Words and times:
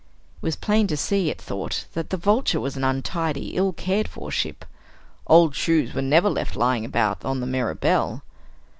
It 0.41 0.41
was 0.41 0.55
plain 0.55 0.87
to 0.87 0.97
see, 0.97 1.29
it 1.29 1.39
thought, 1.39 1.85
that 1.93 2.09
the 2.09 2.17
Vulture 2.17 2.59
was 2.59 2.75
an 2.75 2.83
untidy, 2.83 3.49
ill 3.55 3.71
cared 3.71 4.07
for 4.07 4.31
ship. 4.31 4.65
Old 5.27 5.53
shoes 5.53 5.93
were 5.93 6.01
never 6.01 6.27
left 6.27 6.55
lying 6.55 6.85
about 6.85 7.23
on 7.23 7.39
the 7.39 7.45
Mirabelle. 7.45 8.23